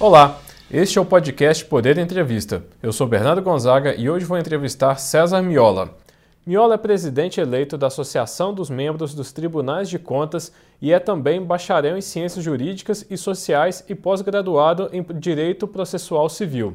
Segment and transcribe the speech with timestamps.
[0.00, 0.40] Olá,
[0.70, 2.64] este é o podcast Poder Entrevista.
[2.82, 5.94] Eu sou Bernardo Gonzaga e hoje vou entrevistar César Miola.
[6.46, 11.44] Miola é presidente eleito da Associação dos Membros dos Tribunais de Contas e é também
[11.44, 16.74] bacharel em Ciências Jurídicas e Sociais e pós-graduado em Direito Processual Civil.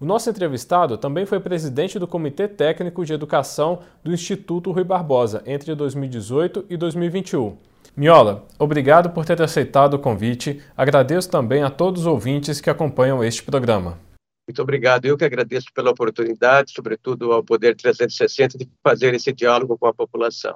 [0.00, 5.44] O nosso entrevistado também foi presidente do Comitê Técnico de Educação do Instituto Rui Barbosa
[5.46, 7.56] entre 2018 e 2021.
[7.98, 10.62] Miola, obrigado por ter aceitado o convite.
[10.76, 13.98] Agradeço também a todos os ouvintes que acompanham este programa.
[14.48, 15.04] Muito obrigado.
[15.06, 19.92] Eu que agradeço pela oportunidade, sobretudo ao Poder 360, de fazer esse diálogo com a
[19.92, 20.54] população.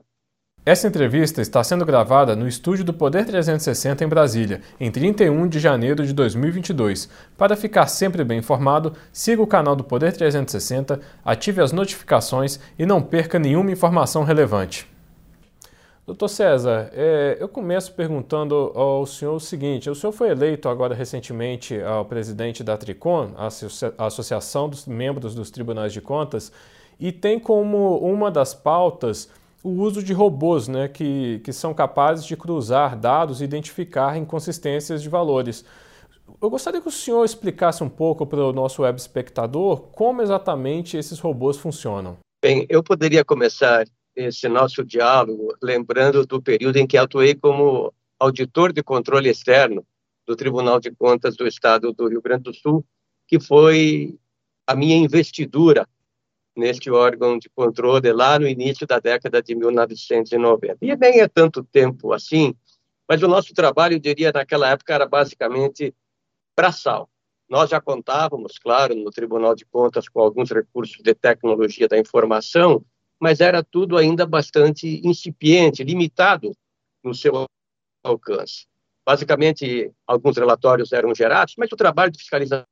[0.65, 5.59] Essa entrevista está sendo gravada no estúdio do Poder 360 em Brasília, em 31 de
[5.59, 7.11] janeiro de 2022.
[7.37, 12.87] Para ficar sempre bem informado, siga o canal do Poder 360, ative as notificações e
[12.87, 14.92] não perca nenhuma informação relevante.
[16.05, 20.97] Doutor César, é, eu começo perguntando ao senhor o seguinte: o senhor foi eleito agora
[20.97, 26.51] recentemente ao presidente da Tricon, a Associação dos Membros dos Tribunais de Contas,
[26.99, 29.31] e tem como uma das pautas
[29.63, 35.01] o uso de robôs né, que, que são capazes de cruzar dados e identificar inconsistências
[35.01, 35.65] de valores.
[36.41, 40.97] Eu gostaria que o senhor explicasse um pouco para o nosso web espectador como exatamente
[40.97, 42.17] esses robôs funcionam.
[42.43, 48.73] Bem, eu poderia começar esse nosso diálogo, lembrando do período em que atuei como auditor
[48.73, 49.85] de controle externo
[50.27, 52.85] do Tribunal de Contas do Estado do Rio Grande do Sul,
[53.27, 54.17] que foi
[54.67, 55.89] a minha investidura
[56.55, 60.79] neste órgão de controle lá no início da década de 1990.
[60.83, 62.55] E nem é tanto tempo assim,
[63.09, 65.95] mas o nosso trabalho, eu diria, naquela época era basicamente
[66.57, 67.09] braçal.
[67.49, 72.85] Nós já contávamos, claro, no Tribunal de Contas com alguns recursos de tecnologia da informação,
[73.23, 76.51] mas era tudo ainda bastante incipiente, limitado
[77.05, 77.45] no seu
[78.03, 78.67] alcance.
[79.07, 82.67] Basicamente, alguns relatórios eram gerados, mas o trabalho de fiscalização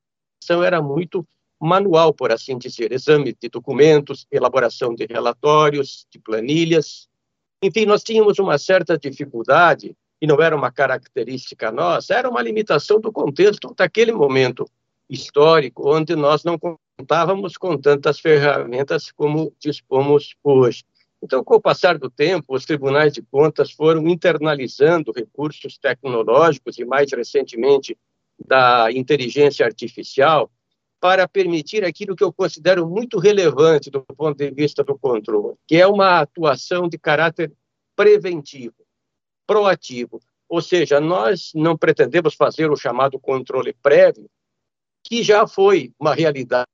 [0.65, 1.25] era muito
[1.63, 7.07] manual, por assim dizer, exame de documentos, elaboração de relatórios, de planilhas.
[7.63, 13.01] Enfim, nós tínhamos uma certa dificuldade, e não era uma característica nossa, era uma limitação
[13.01, 14.69] do contexto daquele momento
[15.11, 20.85] histórico, onde nós não contávamos com tantas ferramentas como dispomos hoje.
[21.23, 26.85] Então, com o passar do tempo, os tribunais de contas foram internalizando recursos tecnológicos e,
[26.85, 27.99] mais recentemente,
[28.39, 30.51] da inteligência artificial
[30.99, 35.77] para permitir aquilo que eu considero muito relevante do ponto de vista do controle, que
[35.77, 37.53] é uma atuação de caráter
[37.97, 38.75] preventivo,
[39.47, 40.21] proativo.
[40.49, 44.29] Ou seja, nós não pretendemos fazer o chamado controle prévio,
[45.03, 46.67] que já foi uma realidade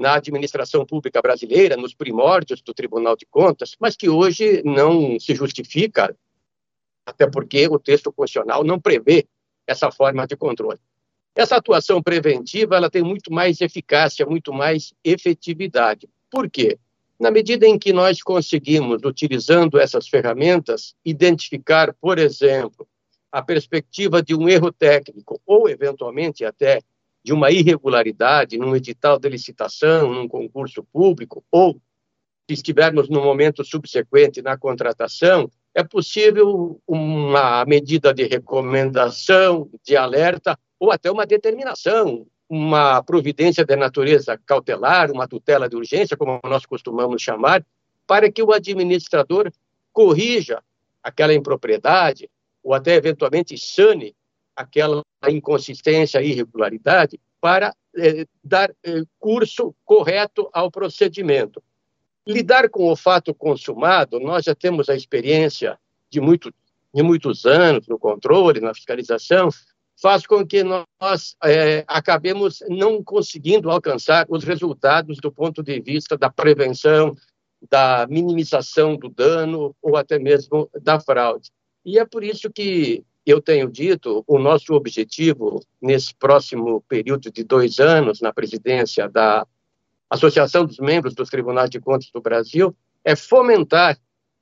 [0.00, 5.34] na administração pública brasileira, nos primórdios do Tribunal de Contas, mas que hoje não se
[5.34, 6.16] justifica,
[7.06, 9.26] até porque o texto constitucional não prevê
[9.66, 10.80] essa forma de controle.
[11.34, 16.08] Essa atuação preventiva ela tem muito mais eficácia, muito mais efetividade.
[16.30, 16.78] Por quê?
[17.18, 22.86] Na medida em que nós conseguimos, utilizando essas ferramentas, identificar, por exemplo,
[23.32, 26.80] a perspectiva de um erro técnico ou, eventualmente, até
[27.24, 31.80] de uma irregularidade num edital de licitação, num concurso público, ou
[32.46, 40.58] se estivermos no momento subsequente na contratação, é possível uma medida de recomendação, de alerta,
[40.78, 46.66] ou até uma determinação, uma providência de natureza cautelar, uma tutela de urgência, como nós
[46.66, 47.64] costumamos chamar,
[48.06, 49.50] para que o administrador
[49.92, 50.62] corrija
[51.02, 52.28] aquela impropriedade,
[52.62, 54.14] ou até eventualmente sane
[54.54, 61.62] aquela inconsistência, irregularidade, para eh, dar eh, curso correto ao procedimento.
[62.26, 65.78] Lidar com o fato consumado, nós já temos a experiência
[66.08, 66.54] de, muito,
[66.94, 69.48] de muitos anos no controle, na fiscalização,
[70.00, 76.16] faz com que nós eh, acabemos não conseguindo alcançar os resultados do ponto de vista
[76.16, 77.16] da prevenção,
[77.70, 81.50] da minimização do dano ou até mesmo da fraude.
[81.84, 87.44] E é por isso que eu tenho dito, o nosso objetivo nesse próximo período de
[87.44, 89.46] dois anos na presidência da
[90.10, 92.74] Associação dos Membros dos Tribunais de Contas do Brasil
[93.04, 93.98] é fomentar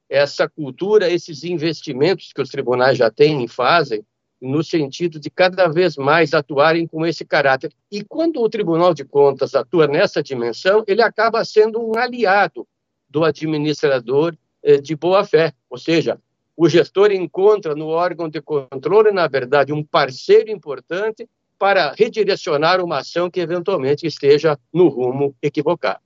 [0.09, 4.05] essa cultura, esses investimentos que os tribunais já têm e fazem,
[4.41, 7.73] no sentido de cada vez mais atuarem com esse caráter.
[7.93, 12.67] E quando o Tribunal de Contas atua nessa dimensão, ele acaba sendo um aliado
[13.09, 16.19] do administrador eh, de boa fé, ou seja,
[16.61, 21.27] o gestor encontra no órgão de controle, na verdade, um parceiro importante
[21.59, 26.01] para redirecionar uma ação que eventualmente esteja no rumo equivocado.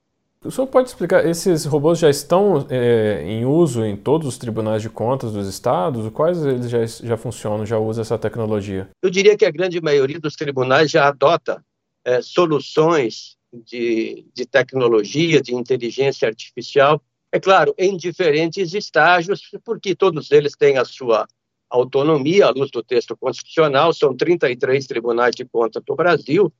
[0.45, 4.81] O senhor pode explicar, esses robôs já estão é, em uso em todos os tribunais
[4.81, 6.09] de contas dos estados?
[6.13, 8.89] Quais eles já, já funcionam, já usam essa tecnologia?
[9.03, 11.65] Eu diria que a grande maioria dos tribunais já adota
[12.05, 17.03] é, soluções de, de tecnologia, de inteligência artificial,
[17.35, 21.27] é claro, em diferentes estágios, porque todos eles têm a sua
[21.69, 26.53] autonomia, à luz do texto constitucional, são 33 tribunais de contas do Brasil,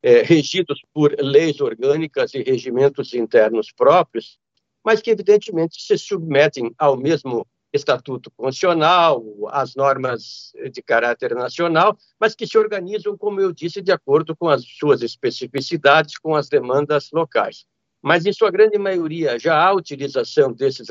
[0.00, 4.38] é, regidos por leis orgânicas e regimentos internos próprios,
[4.84, 12.36] mas que, evidentemente, se submetem ao mesmo estatuto constitucional, às normas de caráter nacional, mas
[12.36, 17.10] que se organizam, como eu disse, de acordo com as suas especificidades, com as demandas
[17.12, 17.66] locais.
[18.04, 20.88] Mas, em sua grande maioria, já há utilização desses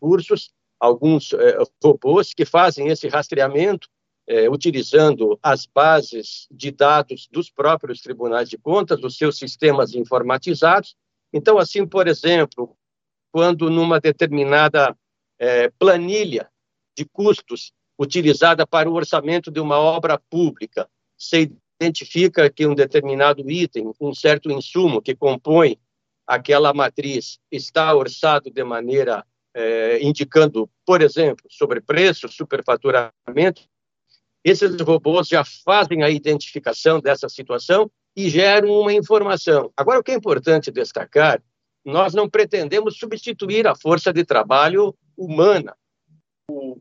[0.00, 0.50] recursos,
[0.80, 3.86] alguns eh, robôs que fazem esse rastreamento
[4.26, 10.96] é, utilizando as bases de dados dos próprios tribunais de contas, dos seus sistemas informatizados.
[11.30, 12.74] Então, assim, por exemplo,
[13.30, 14.96] quando numa determinada
[15.38, 16.48] é, planilha
[16.96, 20.88] de custos utilizada para o orçamento de uma obra pública,
[21.18, 25.78] se identifica que um determinado item, um certo insumo que compõe
[26.26, 29.24] aquela matriz está orçado de maneira
[29.54, 33.62] é, indicando, por exemplo, sobrepreço, superfaturamento,
[34.44, 39.72] esses robôs já fazem a identificação dessa situação e geram uma informação.
[39.76, 41.42] Agora, o que é importante destacar,
[41.84, 45.74] nós não pretendemos substituir a força de trabalho humana.
[46.50, 46.78] O,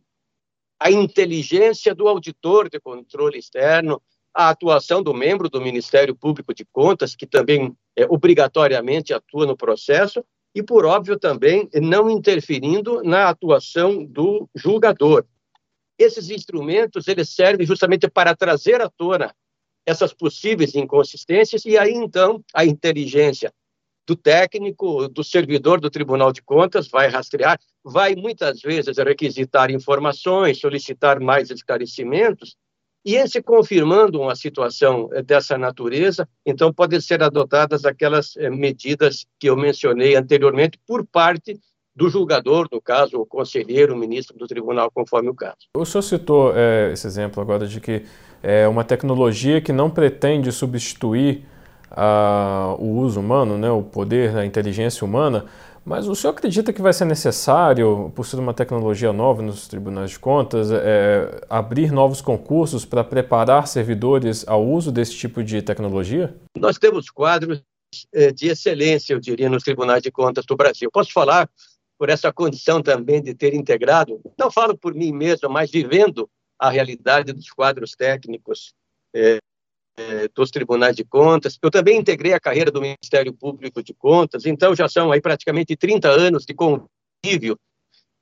[0.79, 4.01] a inteligência do auditor de controle externo,
[4.33, 9.55] a atuação do membro do Ministério Público de Contas, que também é, obrigatoriamente atua no
[9.55, 10.25] processo,
[10.55, 15.25] e, por óbvio, também não interferindo na atuação do julgador.
[15.97, 19.33] Esses instrumentos eles servem justamente para trazer à tona
[19.85, 23.53] essas possíveis inconsistências e aí então a inteligência
[24.07, 30.59] do técnico, do servidor do Tribunal de Contas vai rastrear, vai muitas vezes requisitar informações,
[30.59, 32.55] solicitar mais esclarecimentos
[33.05, 38.49] e em se confirmando uma situação eh, dessa natureza, então podem ser adotadas aquelas eh,
[38.49, 41.59] medidas que eu mencionei anteriormente por parte
[41.95, 45.57] do julgador, no caso, o conselheiro, o ministro do tribunal, conforme o caso.
[45.75, 48.03] O senhor citou é, esse exemplo agora de que
[48.41, 51.45] é uma tecnologia que não pretende substituir
[51.91, 55.45] a, o uso humano, né, o poder, a inteligência humana,
[55.85, 60.11] mas o senhor acredita que vai ser necessário, por ser uma tecnologia nova nos tribunais
[60.11, 66.35] de contas, é, abrir novos concursos para preparar servidores ao uso desse tipo de tecnologia?
[66.57, 67.61] Nós temos quadros
[68.13, 70.89] é, de excelência, eu diria, nos tribunais de contas do Brasil.
[70.91, 71.49] Posso falar
[71.97, 76.69] por essa condição também de ter integrado, não falo por mim mesmo, mas vivendo a
[76.69, 78.73] realidade dos quadros técnicos
[79.15, 79.37] é,
[79.97, 81.57] é, dos tribunais de contas.
[81.61, 85.75] Eu também integrei a carreira do Ministério Público de Contas, então já são aí praticamente
[85.75, 87.57] 30 anos de convívio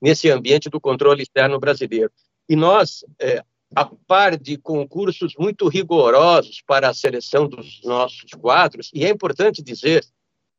[0.02, 2.12] nesse ambiente do controle externo brasileiro.
[2.50, 3.44] E nós, é,
[3.76, 9.62] a par de concursos muito rigorosos para a seleção dos nossos quadros, e é importante
[9.62, 10.04] dizer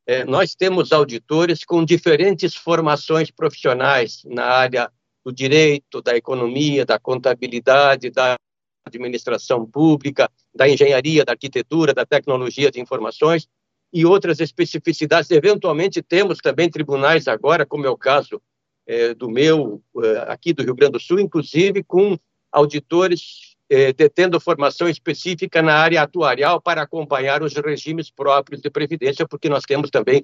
[0.06, 4.90] é, nós temos auditores com diferentes formações profissionais na área
[5.24, 8.36] do direito, da economia, da contabilidade, da
[8.84, 13.48] administração pública, da engenharia, da arquitetura, da tecnologia de informações
[13.92, 15.30] e outras especificidades.
[15.30, 18.40] Eventualmente, temos também tribunais agora, como é o caso
[18.86, 22.18] é, do meu, é, aqui do Rio Grande do Sul, inclusive com
[22.50, 29.26] auditores eh, detendo formação específica na área atuarial para acompanhar os regimes próprios de previdência,
[29.26, 30.22] porque nós temos também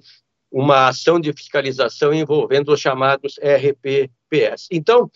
[0.51, 4.67] uma ação de fiscalização envolvendo os chamados RPPS.
[4.71, 5.09] Então,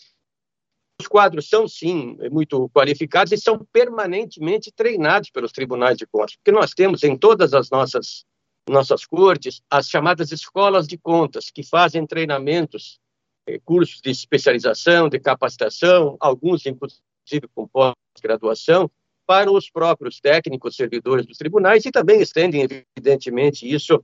[0.99, 6.51] os quadros são, sim, muito qualificados e são permanentemente treinados pelos tribunais de contas, porque
[6.51, 8.25] nós temos em todas as nossas,
[8.69, 12.99] nossas cortes as chamadas escolas de contas, que fazem treinamentos,
[13.47, 18.89] eh, cursos de especialização, de capacitação, alguns, inclusive, com pós-graduação,
[19.25, 24.03] para os próprios técnicos servidores dos tribunais e também estendem, evidentemente, isso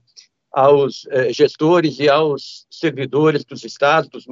[0.50, 4.26] aos eh, gestores e aos servidores dos estados, dos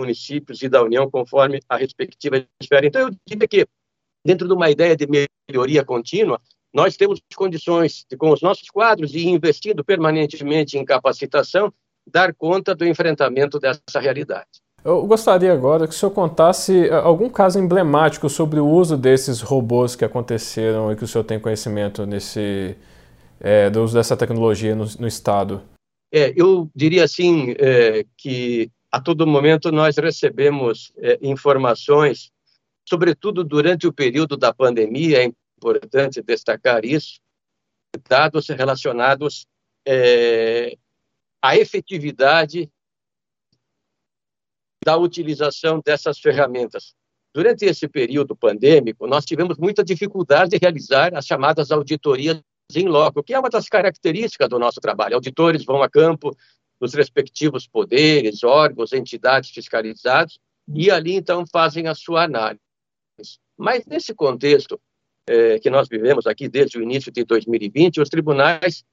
[0.00, 2.86] municípios e da União, conforme a respectiva esfera.
[2.86, 3.66] Então, eu diria que,
[4.26, 5.06] dentro de uma ideia de
[5.48, 6.40] melhoria contínua,
[6.72, 11.72] nós temos condições de, com os nossos quadros e investindo permanentemente em capacitação,
[12.06, 14.48] dar conta do enfrentamento dessa realidade.
[14.82, 19.42] Eu gostaria agora que o senhor contasse eh, algum caso emblemático sobre o uso desses
[19.42, 22.76] robôs que aconteceram e que o senhor tem conhecimento nesse,
[23.38, 25.62] é, do uso dessa tecnologia no, no Estado.
[26.12, 32.30] É, eu diria assim é, que a todo momento nós recebemos é, informações,
[32.88, 37.20] sobretudo durante o período da pandemia, é importante destacar isso,
[38.08, 39.46] dados relacionados
[41.42, 42.70] a efetividade
[44.84, 46.94] da utilização dessas ferramentas.
[47.34, 52.42] Durante esse período pandêmico, nós tivemos muita dificuldade de realizar as chamadas auditorias
[52.74, 55.14] em loco, que é uma das características do nosso trabalho.
[55.14, 56.36] Auditores vão a campo
[56.80, 62.60] dos respectivos poderes, órgãos, entidades fiscalizados e ali então fazem a sua análise.
[63.56, 64.80] Mas nesse contexto
[65.28, 68.84] é, que nós vivemos aqui desde o início de 2020, os tribunais,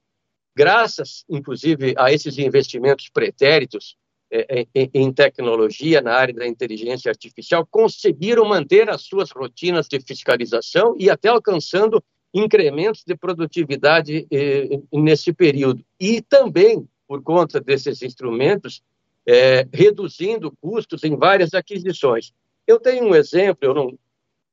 [0.54, 3.96] graças inclusive a esses investimentos pretéritos
[4.30, 9.98] é, em, em tecnologia na área da inteligência artificial, conseguiram manter as suas rotinas de
[10.00, 12.04] fiscalização e até alcançando
[12.34, 15.82] incrementos de produtividade eh, nesse período.
[15.98, 18.82] E também, por conta desses instrumentos,
[19.26, 22.32] eh, reduzindo custos em várias aquisições.
[22.66, 23.98] Eu tenho um exemplo, eu não,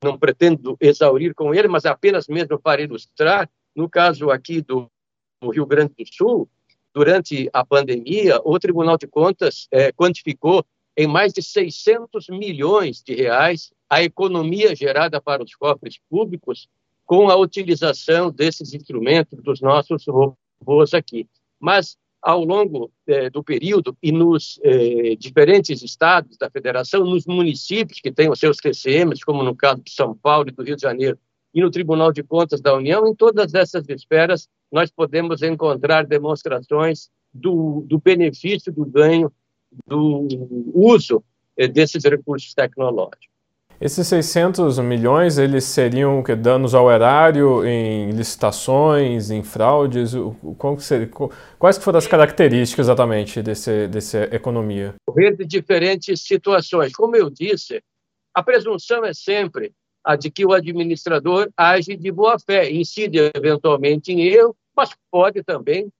[0.02, 4.90] não pretendo exaurir com ele, mas apenas mesmo para ilustrar, no caso aqui do,
[5.40, 6.48] do Rio Grande do Sul,
[6.94, 10.64] durante a pandemia, o Tribunal de Contas eh, quantificou
[10.96, 16.68] em mais de 600 milhões de reais a economia gerada para os cofres públicos
[17.04, 21.28] com a utilização desses instrumentos dos nossos robôs aqui.
[21.60, 21.96] Mas,
[22.26, 28.10] ao longo eh, do período e nos eh, diferentes estados da federação, nos municípios que
[28.10, 31.16] têm os seus TCMs, como no caso de São Paulo e do Rio de Janeiro,
[31.54, 37.10] e no Tribunal de Contas da União, em todas essas esferas, nós podemos encontrar demonstrações
[37.32, 39.32] do, do benefício, do ganho,
[39.86, 40.26] do
[40.74, 41.22] uso
[41.56, 43.35] eh, desses recursos tecnológicos.
[43.78, 50.12] Esses 600 milhões, eles seriam que, danos ao erário, em licitações, em fraudes?
[50.14, 51.10] Que seria,
[51.58, 54.94] quais foram as características exatamente desse, dessa economia?
[55.36, 56.92] De diferentes situações.
[56.92, 57.82] Como eu disse,
[58.34, 64.10] a presunção é sempre a de que o administrador age de boa fé, incide eventualmente
[64.10, 65.90] em erro, mas pode também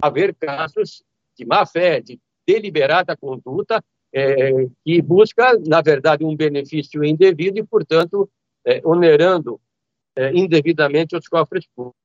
[0.00, 1.02] haver casos
[1.36, 3.82] de má fé, de deliberada conduta
[4.14, 8.30] é, que busca, na verdade, um benefício indevido e, portanto,
[8.64, 9.60] é, onerando
[10.14, 11.98] é, indevidamente os cofres públicos.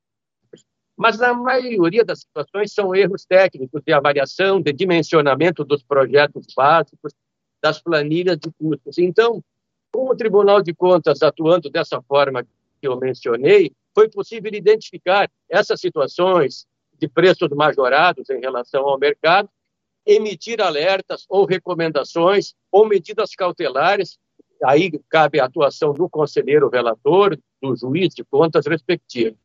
[0.98, 7.13] Mas na maioria das situações são erros técnicos de avaliação, de dimensionamento dos projetos básicos,
[7.62, 8.98] das planilhas de custos.
[8.98, 9.44] Então,
[9.92, 15.80] com o Tribunal de Contas atuando dessa forma que eu mencionei, foi possível identificar essas
[15.80, 16.66] situações
[16.98, 19.50] de preços majorados em relação ao mercado
[20.10, 24.18] emitir alertas ou recomendações ou medidas cautelares.
[24.63, 29.38] Aí cabe a atuação do conselheiro relator, do juiz de contas respectivo.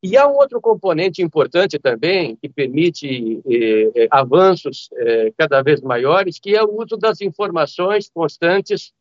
[0.00, 5.80] E há um outro componente importante também que permite eh, eh, avanços eh, cada vez
[5.80, 8.92] maiores, que é o uso das informações constantes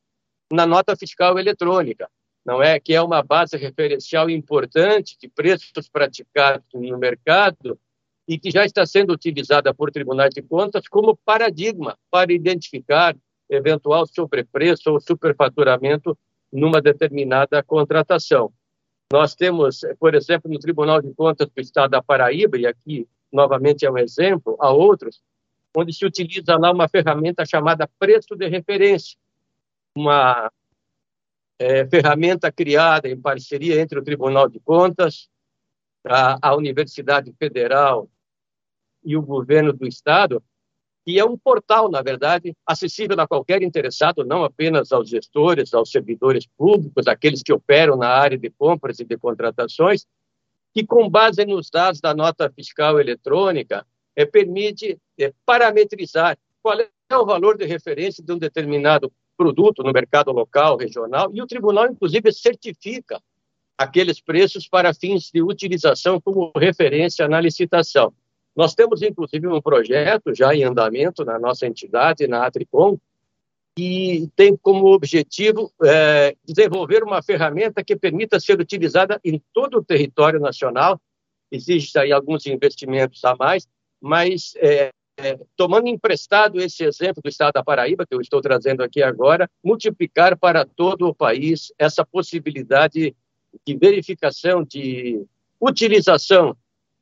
[0.51, 2.09] na nota fiscal eletrônica,
[2.43, 2.79] não é?
[2.79, 7.77] Que é uma base referencial importante de preços praticados no mercado
[8.27, 13.15] e que já está sendo utilizada por tribunais de contas como paradigma para identificar
[13.49, 16.17] eventual sobrepreço ou superfaturamento
[16.51, 18.51] numa determinada contratação.
[19.11, 23.85] Nós temos, por exemplo, no Tribunal de Contas do Estado da Paraíba, e aqui novamente
[23.85, 25.21] é um exemplo, há outros,
[25.75, 29.17] onde se utiliza lá uma ferramenta chamada preço de referência,
[29.95, 30.51] uma
[31.57, 35.29] é, ferramenta criada em parceria entre o Tribunal de Contas,
[36.05, 38.09] a, a Universidade Federal
[39.07, 40.43] e o governo do estado,
[41.07, 45.89] e é um portal, na verdade, acessível a qualquer interessado, não apenas aos gestores, aos
[45.89, 50.05] servidores públicos, aqueles que operam na área de compras e de contratações,
[50.73, 57.17] que, com base nos dados da nota fiscal eletrônica, é, permite é, parametrizar qual é
[57.17, 61.85] o valor de referência de um determinado produto no mercado local, regional, e o tribunal,
[61.89, 63.21] inclusive, certifica
[63.77, 68.13] aqueles preços para fins de utilização como referência na licitação.
[68.57, 72.97] Nós temos, inclusive, um projeto já em andamento na nossa entidade, na Atricom,
[73.75, 79.83] que tem como objetivo é, desenvolver uma ferramenta que permita ser utilizada em todo o
[79.83, 80.99] território nacional.
[81.51, 83.67] Existem aí alguns investimentos a mais,
[84.01, 88.81] mas é, é, tomando emprestado esse exemplo do estado da Paraíba, que eu estou trazendo
[88.81, 93.15] aqui agora, multiplicar para todo o país essa possibilidade
[93.63, 95.23] de verificação, de
[95.61, 96.57] utilização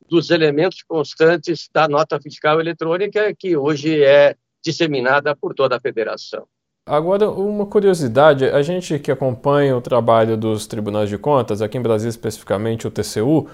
[0.09, 6.45] dos elementos constantes da nota fiscal eletrônica, que hoje é disseminada por toda a federação.
[6.87, 11.81] Agora, uma curiosidade: a gente que acompanha o trabalho dos tribunais de contas, aqui em
[11.81, 13.47] Brasília especificamente o TCU,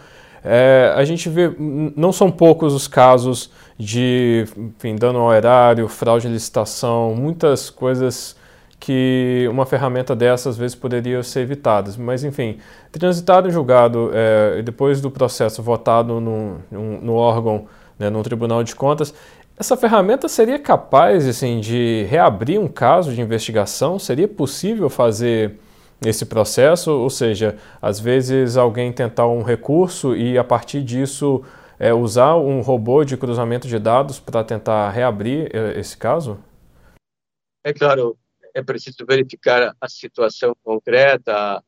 [0.43, 6.27] é, a gente vê, não são poucos os casos de enfim, dano ao erário, fraude
[6.27, 8.35] de licitação, muitas coisas
[8.81, 11.93] que uma ferramenta dessa às vezes poderia ser evitada.
[11.99, 12.57] Mas, enfim,
[12.91, 17.67] transitado em julgado é, e depois do processo votado no, no, no órgão
[17.99, 19.13] né, no Tribunal de Contas.
[19.55, 23.99] Essa ferramenta seria capaz assim, de reabrir um caso de investigação?
[23.99, 25.59] Seria possível fazer
[26.03, 26.91] esse processo?
[26.91, 31.43] Ou seja, às vezes alguém tentar um recurso e a partir disso
[31.77, 36.39] é, usar um robô de cruzamento de dados para tentar reabrir é, esse caso?
[37.63, 38.17] É claro,
[38.53, 41.63] é preciso verificar a situação concreta,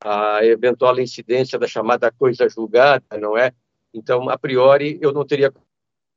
[0.00, 3.52] a, a eventual incidência da chamada coisa julgada, não é?
[3.92, 5.52] Então, a priori, eu não teria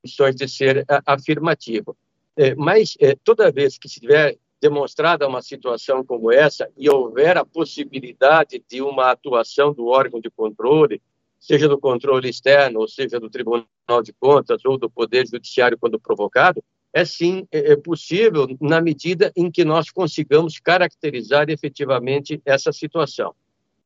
[0.01, 1.95] condições de ser afirmativo.
[2.35, 7.37] É, mas é, toda vez que se tiver demonstrada uma situação como essa e houver
[7.37, 11.01] a possibilidade de uma atuação do órgão de controle,
[11.39, 13.67] seja do controle externo, ou seja do Tribunal
[14.03, 16.63] de Contas ou do Poder Judiciário quando provocado,
[16.93, 23.33] é sim é, é possível na medida em que nós consigamos caracterizar efetivamente essa situação.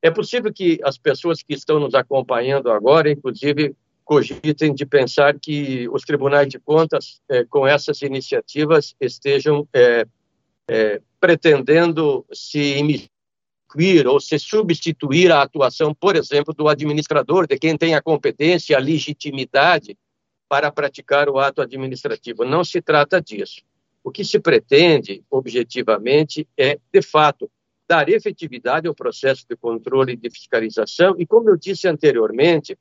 [0.02, 5.88] É possível que as pessoas que estão nos acompanhando agora, inclusive, cogitem de pensar que
[5.90, 10.06] os tribunais de contas, é, com essas iniciativas, estejam é,
[11.20, 17.94] pretendendo se imicuir ou se substituir a atuação, por exemplo, do administrador, de quem tem
[17.94, 19.98] a competência, a legitimidade
[20.52, 22.44] para praticar o ato administrativo.
[22.44, 23.62] Não se trata disso.
[24.04, 27.50] O que se pretende, objetivamente, é, de fato,
[27.88, 32.78] dar efetividade ao processo de controle e de fiscalização e, como eu disse anteriormente,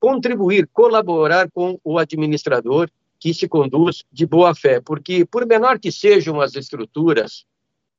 [0.00, 5.92] contribuir, colaborar com o administrador que se conduz de boa fé, porque por menor que
[5.92, 7.44] sejam as estruturas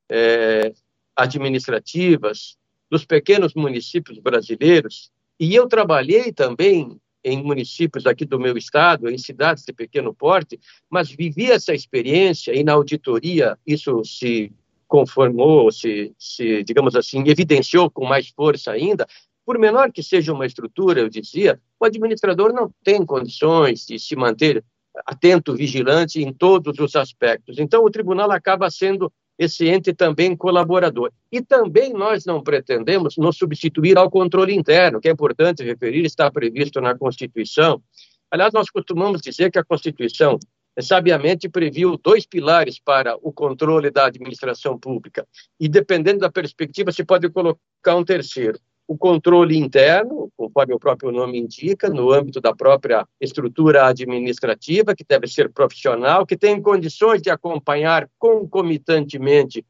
[0.09, 0.73] é,
[1.15, 2.57] administrativas
[2.89, 9.17] dos pequenos municípios brasileiros, e eu trabalhei também em municípios aqui do meu estado, em
[9.17, 10.59] cidades de pequeno porte,
[10.89, 14.51] mas vivi essa experiência e na auditoria isso se
[14.87, 19.05] conformou, se, se digamos assim, evidenciou com mais força ainda,
[19.45, 24.15] por menor que seja uma estrutura, eu dizia, o administrador não tem condições de se
[24.15, 24.63] manter
[25.05, 27.57] atento, vigilante em todos os aspectos.
[27.59, 31.13] Então, o tribunal acaba sendo esse ente também colaborador.
[31.31, 36.29] E também nós não pretendemos nos substituir ao controle interno, que é importante referir, está
[36.29, 37.81] previsto na Constituição.
[38.29, 40.37] Aliás, nós costumamos dizer que a Constituição
[40.81, 45.25] sabiamente previu dois pilares para o controle da administração pública.
[45.57, 48.59] E dependendo da perspectiva, se pode colocar um terceiro
[48.89, 55.05] o controle interno, conforme o próprio nome indica, no âmbito da própria estrutura administrativa, que
[55.07, 59.63] deve ser profissional, que tem condições de acompanhar concomitantemente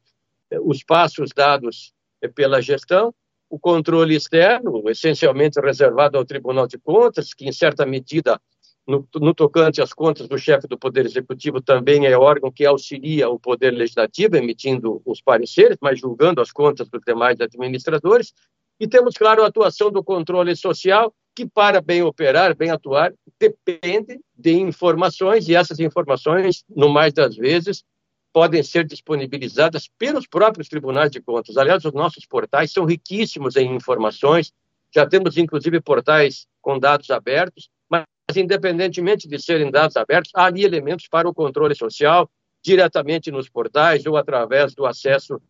[0.50, 3.14] eh, os passos dados eh, pela gestão,
[3.50, 8.40] o controle externo, essencialmente reservado ao Tribunal de Contas, que, em certa medida,
[8.88, 13.28] no, no, tocante às contas do chefe do Poder Executivo, também é órgão que auxilia
[13.28, 18.32] o Poder Legislativo, emitindo os pareceres, mas julgando as contas dos demais administradores,
[18.80, 24.18] e temos, claro, a atuação do controle social, que para bem operar, bem atuar, depende
[24.34, 27.84] de informações, e essas informações, no mais das vezes,
[28.32, 31.56] podem ser disponibilizadas pelos próprios tribunais de contas.
[31.58, 34.52] Aliás, os nossos portais são riquíssimos em informações,
[34.94, 40.64] já temos inclusive portais com dados abertos, mas independentemente de serem dados abertos, há ali
[40.64, 42.30] elementos para o controle social,
[42.62, 45.40] diretamente nos portais ou através do acesso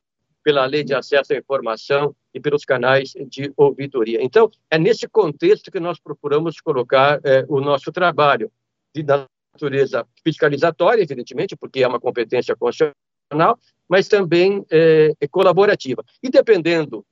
[0.43, 4.23] pela lei de acesso à informação e pelos canais de ouvidoria.
[4.23, 8.51] Então, é nesse contexto que nós procuramos colocar é, o nosso trabalho,
[8.95, 16.05] de natureza fiscalizatória, evidentemente, porque é uma competência constitucional, mas também é, é colaborativa.
[16.23, 17.05] E dependendo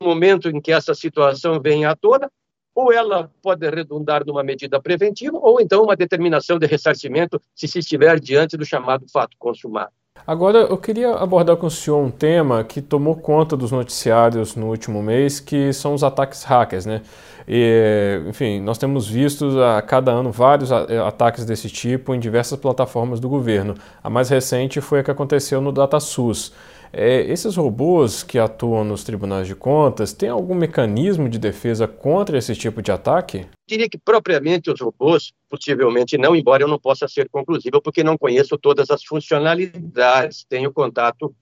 [0.00, 2.30] do momento em que essa situação vem à tona,
[2.74, 7.78] ou ela pode redundar numa medida preventiva, ou então uma determinação de ressarcimento se se
[7.78, 9.92] estiver diante do chamado fato consumado.
[10.24, 14.68] Agora, eu queria abordar com o senhor um tema que tomou conta dos noticiários no
[14.68, 17.02] último mês, que são os ataques hackers, né?
[17.48, 23.18] E, enfim, nós temos visto a cada ano vários ataques desse tipo em diversas plataformas
[23.18, 23.74] do governo.
[24.02, 26.52] A mais recente foi a que aconteceu no DataSUS.
[26.92, 32.36] É, esses robôs que atuam nos tribunais de contas têm algum mecanismo de defesa contra
[32.36, 33.46] esse tipo de ataque?
[33.66, 38.18] Diria que propriamente os robôs, possivelmente não, embora eu não possa ser conclusivo, porque não
[38.18, 41.34] conheço todas as funcionalidades, tenho contato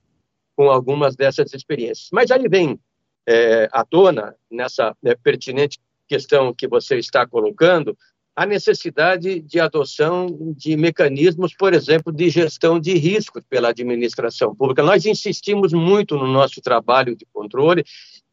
[0.54, 2.08] com algumas dessas experiências.
[2.12, 2.78] Mas aí vem
[3.26, 7.96] é, à tona, nessa né, pertinente questão que você está colocando,
[8.40, 14.82] a necessidade de adoção de mecanismos, por exemplo, de gestão de riscos pela administração pública.
[14.82, 17.84] Nós insistimos muito no nosso trabalho de controle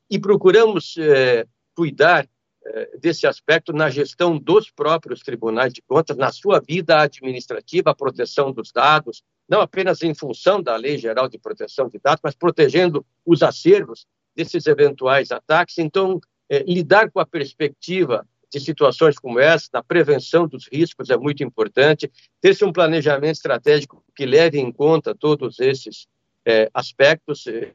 [0.09, 2.25] e procuramos é, cuidar
[2.65, 7.93] é, desse aspecto na gestão dos próprios tribunais de contas, na sua vida administrativa, a
[7.95, 12.33] proteção dos dados, não apenas em função da Lei Geral de Proteção de Dados, mas
[12.33, 15.77] protegendo os acervos desses eventuais ataques.
[15.79, 21.17] Então, é, lidar com a perspectiva de situações como essa, na prevenção dos riscos é
[21.17, 26.07] muito importante, ter-se um planejamento estratégico que leve em conta todos esses
[26.45, 27.73] é, aspectos é,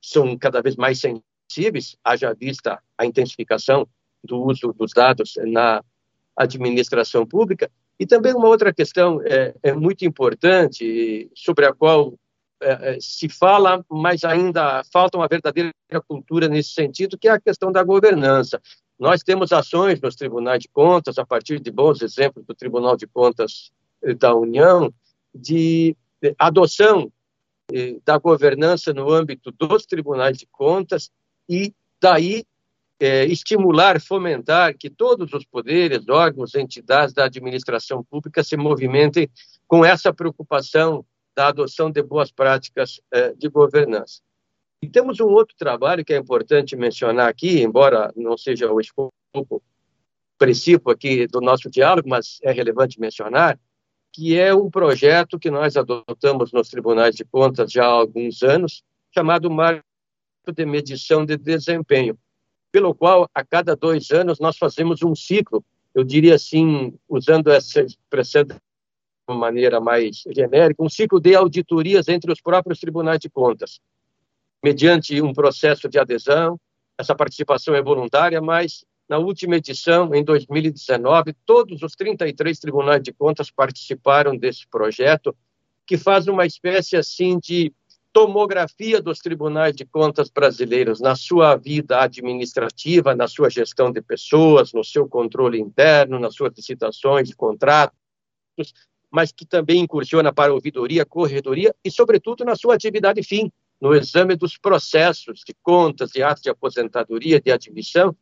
[0.00, 3.88] são cada vez mais sensíveis, haja vista a intensificação
[4.22, 5.82] do uso dos dados na
[6.36, 7.70] administração pública.
[7.98, 12.14] E também uma outra questão é, é muito importante, sobre a qual
[12.60, 15.72] é, é, se fala, mas ainda falta uma verdadeira
[16.08, 18.60] cultura nesse sentido, que é a questão da governança.
[18.98, 23.06] Nós temos ações nos tribunais de contas, a partir de bons exemplos do Tribunal de
[23.06, 23.72] Contas
[24.18, 24.92] da União,
[25.34, 25.96] de
[26.38, 27.10] adoção
[27.72, 31.10] eh, da governança no âmbito dos tribunais de contas
[31.48, 32.44] e daí
[33.00, 39.28] é, estimular, fomentar que todos os poderes, órgãos, entidades da administração pública se movimentem
[39.66, 41.04] com essa preocupação
[41.34, 43.00] da adoção de boas práticas
[43.36, 44.22] de governança.
[44.84, 49.10] E temos um outro trabalho que é importante mencionar aqui, embora não seja o escopo
[50.36, 53.58] princípio aqui do nosso diálogo, mas é relevante mencionar,
[54.12, 58.82] que é um projeto que nós adotamos nos tribunais de contas já há alguns anos,
[59.10, 59.82] chamado Marco
[60.54, 62.18] de Medição de Desempenho
[62.70, 67.80] pelo qual a cada dois anos nós fazemos um ciclo, eu diria assim, usando essa
[67.80, 68.54] expressão de
[69.26, 73.80] uma maneira mais genérica, um ciclo de auditorias entre os próprios tribunais de contas,
[74.64, 76.58] mediante um processo de adesão.
[76.96, 83.12] Essa participação é voluntária, mas na última edição, em 2019, todos os 33 tribunais de
[83.12, 85.36] contas participaram desse projeto,
[85.86, 87.74] que faz uma espécie assim de
[88.10, 94.72] tomografia dos tribunais de contas brasileiros na sua vida administrativa, na sua gestão de pessoas,
[94.72, 97.92] no seu controle interno, nas suas licitações de contratos,
[99.10, 103.52] mas que também incursiona para a ouvidoria, corredoria e, sobretudo, na sua atividade fim,
[103.84, 108.16] no exame dos processos de contas, de atos de aposentadoria, de admissão,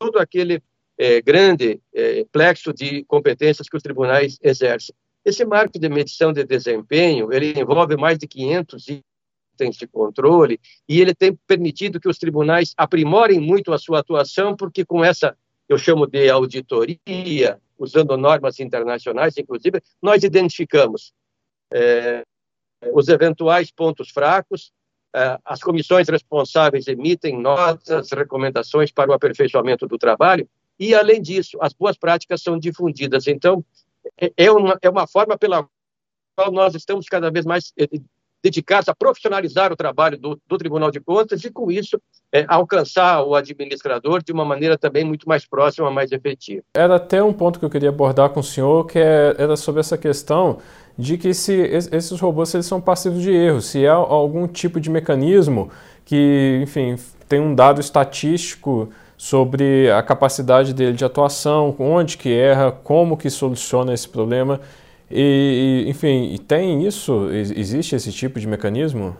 [0.00, 0.60] todo aquele
[0.98, 4.92] é, grande é, plexo de competências que os tribunais exercem.
[5.24, 11.00] Esse marco de medição de desempenho, ele envolve mais de 500 itens de controle e
[11.00, 15.36] ele tem permitido que os tribunais aprimorem muito a sua atuação, porque com essa,
[15.68, 21.12] eu chamo de auditoria, usando normas internacionais, inclusive, nós identificamos
[21.72, 22.24] é,
[22.92, 24.72] os eventuais pontos fracos,
[25.14, 31.58] é, as comissões responsáveis emitem notas, recomendações para o aperfeiçoamento do trabalho, e, além disso,
[31.60, 33.26] as boas práticas são difundidas.
[33.26, 33.64] Então,
[34.20, 35.66] é, é uma, é uma forma pela
[36.36, 37.72] qual nós estamos cada vez mais
[38.40, 42.00] dedicados a profissionalizar o trabalho do, do Tribunal de Contas e, com isso,
[42.32, 46.62] é, alcançar o administrador de uma maneira também muito mais próxima, mais efetiva.
[46.74, 49.80] Era até um ponto que eu queria abordar com o senhor, que é, era sobre
[49.80, 50.58] essa questão
[50.98, 54.90] de que se esses robôs eles são passivos de erro, se há algum tipo de
[54.90, 55.70] mecanismo
[56.04, 56.96] que, enfim,
[57.28, 63.30] tem um dado estatístico sobre a capacidade dele de atuação, onde que erra, como que
[63.30, 64.60] soluciona esse problema.
[65.08, 67.28] E, enfim, tem isso?
[67.30, 69.16] Existe esse tipo de mecanismo?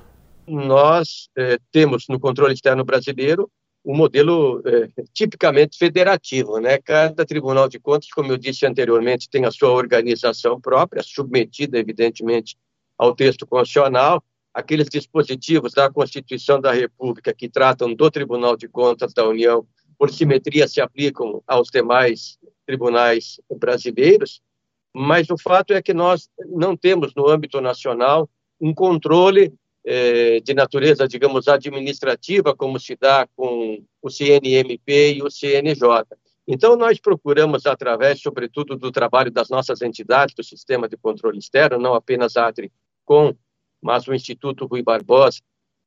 [0.46, 3.48] Nós é, temos no controle externo brasileiro
[3.88, 6.77] um modelo é, tipicamente federativo, né?
[6.77, 12.55] Cada Tribunal de Contas, como eu disse anteriormente, tem a sua organização própria, submetida, evidentemente,
[12.98, 14.22] ao texto constitucional.
[14.53, 19.66] Aqueles dispositivos da Constituição da República que tratam do Tribunal de Contas da União
[19.98, 24.42] por simetria, se aplicam aos demais tribunais brasileiros,
[24.94, 28.29] mas o fato é que nós não temos no âmbito nacional
[28.61, 29.51] um controle
[29.90, 36.05] eh, de natureza, digamos, administrativa, como se dá com o CNMP e o CNJ.
[36.46, 41.79] Então, nós procuramos, através, sobretudo, do trabalho das nossas entidades do Sistema de Controle Externo,
[41.79, 43.35] não apenas a ATRICOM,
[43.81, 45.40] mas o Instituto Rui Barbosa,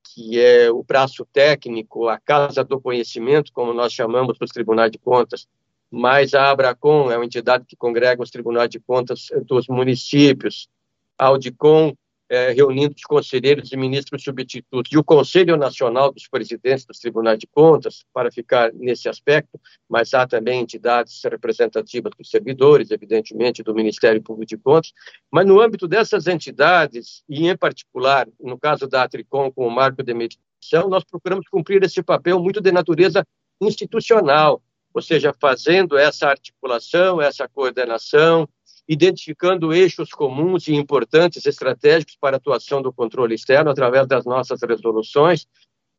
[0.04, 4.98] que é o braço técnico, a Casa do Conhecimento, como nós chamamos nos tribunais de
[4.98, 5.48] contas,
[5.92, 10.68] mais a Abracom, é uma entidade que congrega os tribunais de contas dos municípios,
[11.20, 11.94] a Audicom,
[12.32, 17.38] é, reunindo os conselheiros e ministros substitutos, e o Conselho Nacional dos Presidentes dos Tribunais
[17.38, 23.76] de Contas, para ficar nesse aspecto, mas há também entidades representativas dos servidores, evidentemente, do
[23.76, 24.94] Ministério Público de Contas,
[25.30, 30.02] mas no âmbito dessas entidades, e em particular, no caso da Atricom, com o marco
[30.02, 33.28] de medição, nós procuramos cumprir esse papel muito de natureza
[33.60, 34.64] institucional,
[34.94, 38.48] ou seja, fazendo essa articulação, essa coordenação,
[38.92, 44.62] identificando eixos comuns e importantes estratégicos para a atuação do controle externo através das nossas
[44.62, 45.48] resoluções.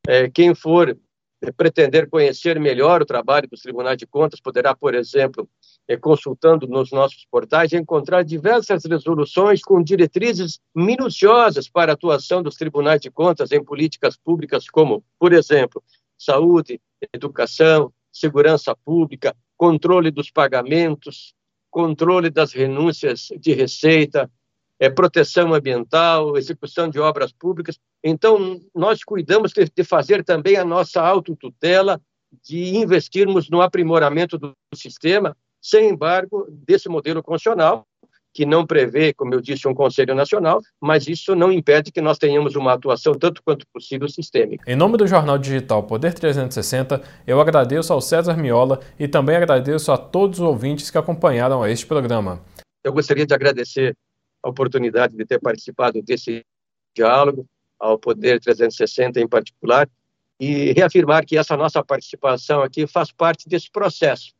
[0.07, 0.95] É, quem for
[1.41, 5.49] é, pretender conhecer melhor o trabalho dos tribunais de contas poderá, por exemplo,
[5.89, 12.57] é, consultando nos nossos portais, encontrar diversas resoluções com diretrizes minuciosas para a atuação dos
[12.57, 15.83] tribunais de contas em políticas públicas como, por exemplo,
[16.19, 16.79] saúde,
[17.11, 21.35] educação, segurança pública, controle dos pagamentos,
[21.73, 24.31] controle das renúncias de receita,
[24.79, 27.81] é, proteção ambiental, execução de obras públicas.
[28.05, 32.01] Então, nós cuidamos de, de fazer também a nossa autotutela,
[32.45, 37.87] de investirmos no aprimoramento do sistema, sem embargo, desse modelo constitucional,
[38.33, 42.19] que não prevê, como eu disse, um Conselho Nacional, mas isso não impede que nós
[42.19, 44.71] tenhamos uma atuação tanto quanto possível sistêmica.
[44.71, 49.93] Em nome do jornal digital Poder 360, eu agradeço ao César Miola e também agradeço
[49.93, 52.43] a todos os ouvintes que acompanharam este programa.
[52.83, 53.97] Eu gostaria de agradecer
[54.43, 56.45] a oportunidade de ter participado desse
[56.97, 57.47] diálogo,
[57.79, 59.89] ao Poder 360 em particular,
[60.41, 64.33] e reafirmar que essa nossa participação aqui faz parte desse processo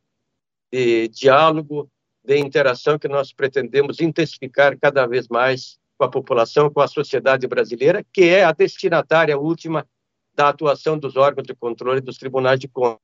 [0.71, 1.89] de diálogo,
[2.23, 7.47] de interação que nós pretendemos intensificar cada vez mais com a população, com a sociedade
[7.47, 9.85] brasileira, que é a destinatária última
[10.33, 12.99] da atuação dos órgãos de controle dos tribunais de contas.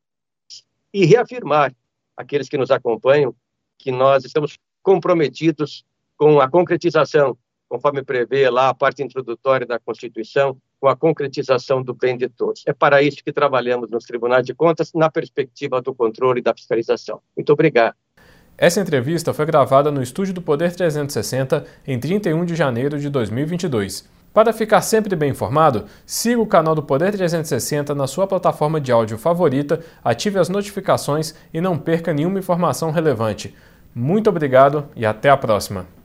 [0.93, 1.75] E reafirmar
[2.17, 3.35] aqueles que nos acompanham
[3.77, 5.85] que nós estamos comprometidos
[6.17, 11.93] com a concretização, conforme prevê lá a parte introdutória da Constituição, com a concretização do
[11.93, 12.63] bem de todos.
[12.65, 16.53] É para isso que trabalhamos nos tribunais de contas, na perspectiva do controle e da
[16.53, 17.21] fiscalização.
[17.35, 17.95] Muito obrigado.
[18.61, 24.03] Essa entrevista foi gravada no estúdio do Poder 360 em 31 de janeiro de 2022.
[24.33, 28.91] Para ficar sempre bem informado, siga o canal do Poder 360 na sua plataforma de
[28.91, 33.55] áudio favorita, ative as notificações e não perca nenhuma informação relevante.
[33.95, 35.98] Muito obrigado e até a próxima!